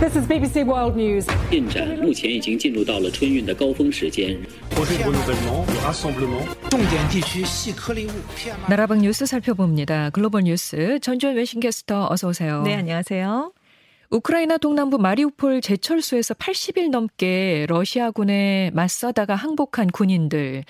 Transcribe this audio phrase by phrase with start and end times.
[0.00, 1.26] This is BBC World News.
[1.50, 4.36] 进展目前已经进入到了春运的高峰时间。
[8.68, 10.10] 나라방 뉴스 살펴봅니다.
[10.10, 12.62] 글로벌 뉴스 전주현 외신캐스터 어서 오세요.
[12.62, 13.52] 네, 안녕하세요.
[14.10, 20.64] 우크라이나 동남부 마리우폴 제철소에서 80일 넘게 러시아군에 맞서다가 항복한 군인들.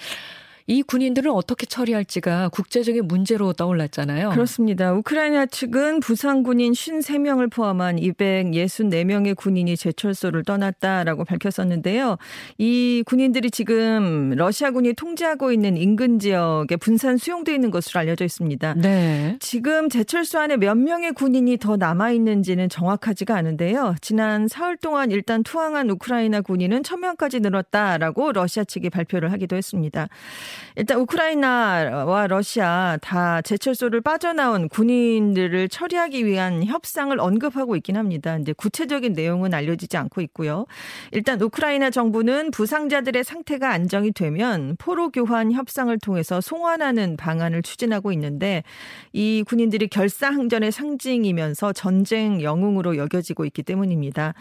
[0.68, 4.30] 이 군인들을 어떻게 처리할지가 국제적인 문제로 떠올랐잖아요.
[4.30, 4.94] 그렇습니다.
[4.94, 12.18] 우크라이나 측은 부상 군인 53명을 포함한 264명의 군인이 제철소를 떠났다라고 밝혔었는데요.
[12.58, 18.76] 이 군인들이 지금 러시아군이 통제하고 있는 인근 지역에 분산 수용돼 있는 것으로 알려져 있습니다.
[18.76, 19.38] 네.
[19.40, 23.96] 지금 제철소 안에 몇 명의 군인이 더 남아 있는지는 정확하지가 않은데요.
[24.02, 30.08] 지난 사흘 동안 일단 투항한 우크라이나 군인은 1000명까지 늘었다라고 러시아 측이 발표를 하기도 했습니다.
[30.76, 38.38] 일단 우크라이나와 러시아 다 제철소를 빠져나온 군인들을 처리하기 위한 협상을 언급하고 있긴 합니다.
[38.38, 40.66] 이제 구체적인 내용은 알려지지 않고 있고요.
[41.12, 48.64] 일단 우크라이나 정부는 부상자들의 상태가 안정이 되면 포로 교환 협상을 통해서 송환하는 방안을 추진하고 있는데
[49.14, 54.34] 이 군인들이 결사항전의 상징이면서 전쟁 영웅으로 여겨지고 있기 때문입니다.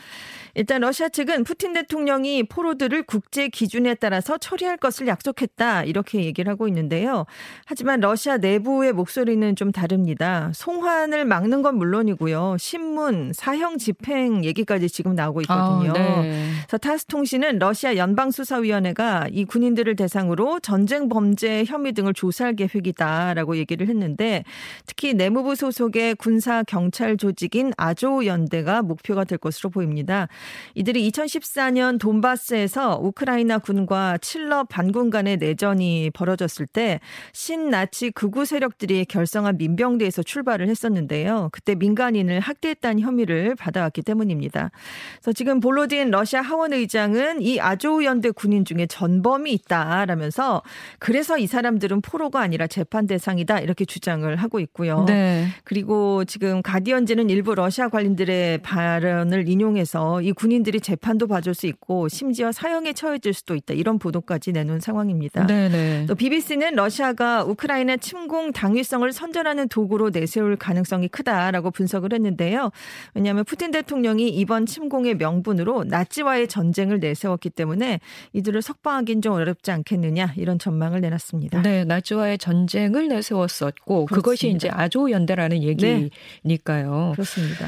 [0.55, 5.85] 일단 러시아 측은 푸틴 대통령이 포로들을 국제 기준에 따라서 처리할 것을 약속했다.
[5.85, 7.27] 이렇게 얘기를 하고 있는데요.
[7.65, 10.51] 하지만 러시아 내부의 목소리는 좀 다릅니다.
[10.55, 12.57] 송환을 막는 건 물론이고요.
[12.59, 15.91] 신문, 사형 집행 얘기까지 지금 나오고 있거든요.
[15.91, 16.45] 아, 네.
[16.67, 23.89] 그래서 타스 통신은 러시아 연방수사위원회가 이 군인들을 대상으로 전쟁 범죄 혐의 등을 조사할 계획이다라고 얘기를
[23.89, 24.45] 했는데
[24.87, 30.29] 특히 내무부 소속의 군사 경찰 조직인 아조 연대가 목표가 될 것으로 보입니다.
[30.75, 37.01] 이들이 2014년 돈바스에서 우크라이나 군과 칠러 반군 간의 내전이 벌어졌을 때
[37.33, 41.49] 신나치 극우 세력들이 결성한 민병대에서 출발을 했었는데요.
[41.53, 44.71] 그때 민간인을 학대했다는 혐의를 받아왔기 때문입니다.
[45.17, 50.63] 그래서 지금 볼로딘 러시아 하원 의장은 이 아조우 연대 군인 중에 전범이 있다라면서
[50.99, 55.05] 그래서 이 사람들은 포로가 아니라 재판 대상이다 이렇게 주장을 하고 있고요.
[55.07, 55.47] 네.
[55.65, 62.53] 그리고 지금 가디언지는 일부 러시아 관련들의 발언을 인용해서 이 군인들이 재판도 봐줄 수 있고 심지어
[62.53, 65.47] 사형에 처해질 수도 있다 이런 보도까지 내놓은 상황입니다.
[65.47, 65.80] 네네.
[66.07, 72.71] 또 BBC는 러시아가 우크라이나 침공 당위성을 선전하는 도구로 내세울 가능성이 크다라고 분석을 했는데요.
[73.15, 78.01] 왜냐하면 푸틴 대통령이 이번 침공의 명분으로 나치와의 전쟁을 내세웠기 때문에
[78.33, 81.63] 이들을 석방하기는 좀 어렵지 않겠느냐 이런 전망을 내놨습니다.
[81.63, 84.57] 네, 나치와의 전쟁을 내세웠었고 그것이 그렇습니다.
[84.57, 87.13] 이제 아조 연대라는 얘기니까요.
[87.13, 87.67] 그렇습니다.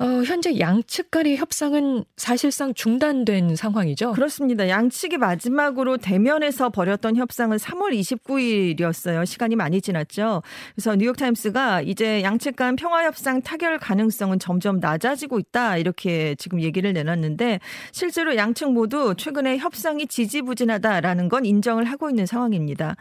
[0.00, 4.12] 어, 현재 양측 간의 협상은 사실상 중단된 상황이죠.
[4.12, 4.68] 그렇습니다.
[4.68, 9.26] 양측이 마지막으로 대면에서 벌였던 협상은 3월 29일이었어요.
[9.26, 10.44] 시간이 많이 지났죠.
[10.76, 15.78] 그래서 뉴욕타임스가 이제 양측 간 평화 협상 타결 가능성은 점점 낮아지고 있다.
[15.78, 17.58] 이렇게 지금 얘기를 내놨는데
[17.90, 22.94] 실제로 양측 모두 최근에 협상이 지지부진하다라는 건 인정을 하고 있는 상황입니다.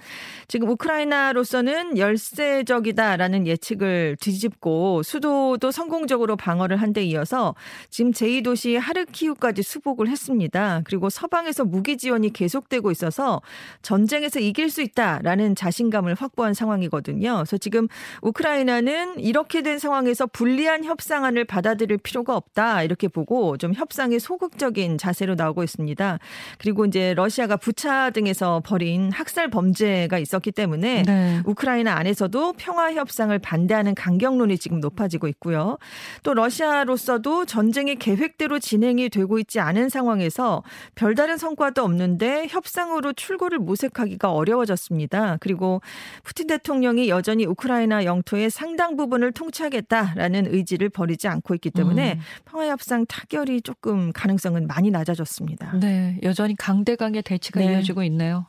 [0.48, 7.54] 지금 우크라이나로서는 열세적이다라는 예측을 뒤집고 수도도 성공적으로 방어를 한 데 이어서
[7.90, 10.82] 지금 제2도시 하르키우까지 수복을 했습니다.
[10.86, 13.42] 그리고 서방에서 무기 지원이 계속되고 있어서
[13.82, 17.36] 전쟁에서 이길 수 있다라는 자신감을 확보한 상황이거든요.
[17.36, 17.88] 그래서 지금
[18.22, 25.36] 우크라이나는 이렇게 된 상황에서 불리한 협상안을 받아들일 필요가 없다 이렇게 보고 좀 협상에 소극적인 자세로
[25.36, 26.20] 나오고 있습니다.
[26.58, 31.42] 그리고 이제 러시아가 부차 등에서 벌인 학살 범죄가 있었기 때문에 네.
[31.46, 35.78] 우크라이나 안에서도 평화 협상을 반대하는 강경론이 지금 높아지고 있고요.
[36.24, 40.64] 또 러시아 로서도 전쟁이 계획대로 진행이 되고 있지 않은 상황에서
[40.96, 45.38] 별다른 성과도 없는데 협상으로 출구를 모색하기가 어려워졌습니다.
[45.40, 45.82] 그리고
[46.24, 52.20] 푸틴 대통령이 여전히 우크라이나 영토의 상당 부분을 통치하겠다라는 의지를 버리지 않고 있기 때문에 음.
[52.46, 55.78] 평화 협상 타결이 조금 가능성은 많이 낮아졌습니다.
[55.80, 57.74] 네, 여전히 강대강의 대치가 네.
[57.74, 58.46] 이어지고 있네요.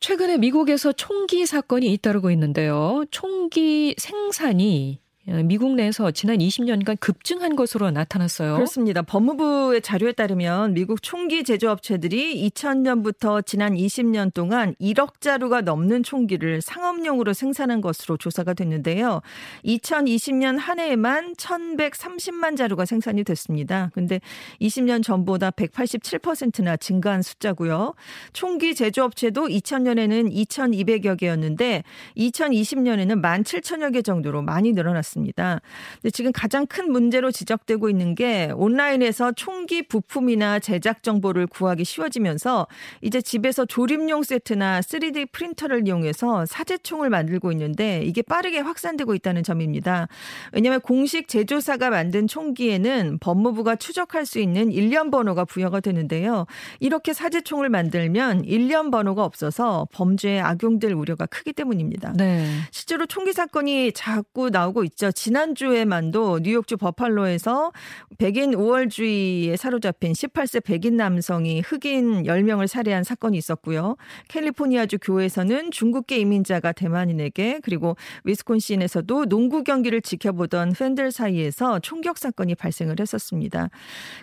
[0.00, 3.04] 최근에 미국에서 총기 사건이 잇따르고 있는데요.
[3.10, 5.00] 총기 생산이
[5.44, 8.54] 미국 내에서 지난 20년간 급증한 것으로 나타났어요.
[8.54, 9.02] 그렇습니다.
[9.02, 17.32] 법무부의 자료에 따르면 미국 총기 제조업체들이 2000년부터 지난 20년 동안 1억 자루가 넘는 총기를 상업용으로
[17.32, 19.20] 생산한 것으로 조사가 됐는데요.
[19.64, 23.90] 2020년 한 해에만 1130만 자루가 생산이 됐습니다.
[23.94, 24.20] 근데
[24.60, 27.94] 20년 전보다 187%나 증가한 숫자고요.
[28.32, 31.84] 총기 제조업체도 2000년에는 2200여 개였는데
[32.16, 35.19] 2020년에는 17,000여 개 정도로 많이 늘어났습니다.
[35.20, 35.60] 있습니다.
[36.02, 42.66] 근데 지금 가장 큰 문제로 지적되고 있는 게 온라인에서 총기 부품이나 제작 정보를 구하기 쉬워지면서
[43.02, 50.08] 이제 집에서 조립용 세트나 3D 프린터를 이용해서 사제총을 만들고 있는데 이게 빠르게 확산되고 있다는 점입니다.
[50.52, 56.46] 왜냐하면 공식 제조사가 만든 총기에는 법무부가 추적할 수 있는 일련 번호가 부여가 되는데요.
[56.78, 62.12] 이렇게 사제총을 만들면 일련 번호가 없어서 범죄에 악용될 우려가 크기 때문입니다.
[62.16, 62.46] 네.
[62.70, 64.99] 실제로 총기 사건이 자꾸 나오고 있죠.
[65.10, 67.72] 지난주에만도 뉴욕주 버팔로에서
[68.18, 73.96] 백인 우월주의에 사로잡힌 18세 백인 남성이 흑인 10명을 살해한 사건이 있었고요.
[74.28, 83.00] 캘리포니아주 교에서는 중국계 이민자가 대만인에게 그리고 위스콘신에서도 농구 경기를 지켜보던 팬들 사이에서 총격 사건이 발생을
[83.00, 83.70] 했었습니다.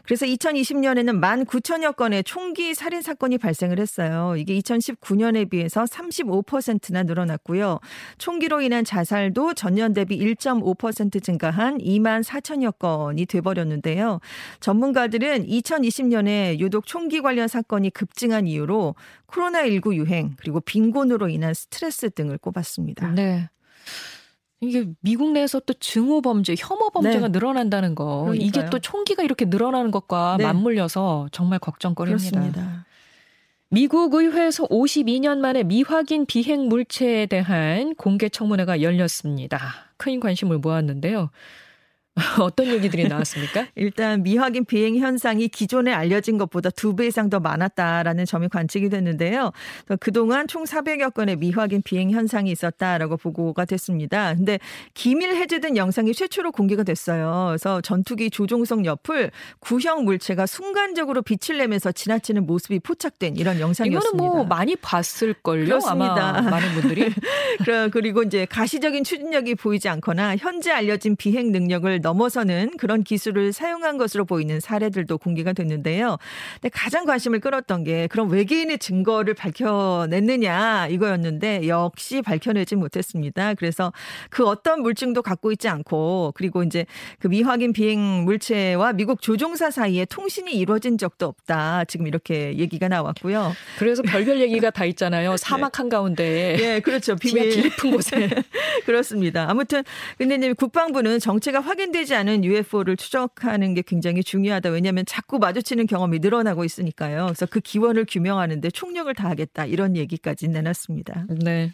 [0.04, 4.36] 그래서 2020년에는 1만 9천여 건의 총기 살인 사건이 발생을 했어요.
[4.38, 7.80] 이게 2019년에 비해서 35%나 늘어났고요.
[8.18, 10.67] 총기로 인한 자살도 전년 대비 1.5%
[11.22, 14.20] 증가한 2만 4천여 건이 돼버렸는데요.
[14.60, 18.96] 전문가들은 2020년에 유독 총기 관련 사건이 급증한 이유로
[19.28, 23.12] 코로나19 유행 그리고 빈곤으로 인한 스트레스 등을 꼽았습니다.
[23.12, 23.50] 네.
[24.60, 27.32] 이게 미국 내에서 또 증오 범죄, 혐오 범죄가 네.
[27.32, 28.24] 늘어난다는 거.
[28.24, 28.46] 그러니까요.
[28.46, 30.46] 이게 또 총기가 이렇게 늘어나는 것과 네.
[30.46, 32.32] 맞물려서 정말 걱정거리입니다.
[32.32, 32.86] 그렇습니다.
[33.70, 39.60] 미국 의회에서 52년 만에 미확인 비행 물체에 대한 공개 청문회가 열렸습니다.
[39.98, 41.30] 큰 관심을 모았는데요.
[42.42, 43.68] 어떤 얘기들이 나왔습니까?
[43.76, 49.52] 일단 미확인 비행 현상이 기존에 알려진 것보다 두 배 이상 더 많았다라는 점이 관측이 됐는데요.
[50.00, 54.34] 그동안 총 400여 건의 미확인 비행 현상이 있었다라고 보고가 됐습니다.
[54.34, 54.58] 근데
[54.96, 57.46] 기밀 해제된 영상이 최초로 공개가 됐어요.
[57.50, 59.30] 그래서 전투기 조종석 옆을
[59.60, 64.18] 구형 물체가 순간적으로 빛을 내면서 지나치는 모습이 포착된 이런 영상이었습니다.
[64.18, 65.66] 이거는 뭐 많이 봤을 걸요.
[65.66, 66.38] 그렇습니다.
[66.38, 67.12] 아마 많은 분들이.
[67.92, 74.24] 그리고 이제 가시적인 추진력이 보이지 않거나 현재 알려진 비행 능력을 넘어서는 그런 기술을 사용한 것으로
[74.24, 76.18] 보이는 사례들도 공개가 됐는데요.
[76.54, 83.56] 근데 가장 관심을 끌었던 게 그런 외계인의 증거를 밝혀냈느냐 이거였는데 역시 밝혀내지 못했습니다.
[83.56, 83.92] 그래서
[84.30, 86.86] 그 어떤 물증도 갖고 있지 않고 그리고 이제
[87.20, 91.84] 그 미확인 비행 물체와 미국 조종사 사이에 통신이 이루어진 적도 없다.
[91.86, 93.52] 지금 이렇게 얘기가 나왔고요.
[93.80, 95.36] 그래서 별별 얘기가 다 있잖아요.
[95.36, 95.78] 사막 네.
[95.78, 96.58] 한가운데.
[96.60, 97.16] 예, 그렇죠.
[97.20, 98.30] 비밀 깊은 곳에.
[98.86, 99.48] 그렇습니다.
[99.50, 99.84] 아무튼
[100.18, 104.70] 근데 국방부는 정체가 확인된 확인되지 않은 UFO를 추적하는 게 굉장히 중요하다.
[104.70, 107.26] 왜냐하면 자꾸 마주치는 경험이 늘어나고 있으니까요.
[107.26, 109.66] 그래서 그 기원을 규명하는데 총력을 다하겠다.
[109.66, 111.26] 이런 얘기까지 내놨습니다.
[111.30, 111.74] 네.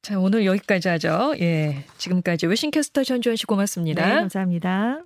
[0.00, 1.34] 자, 오늘 여기까지 하죠.
[1.40, 1.84] 예.
[1.98, 4.06] 지금까지 외신캐스터 전주현 씨 고맙습니다.
[4.06, 5.02] 네, 감사합니다.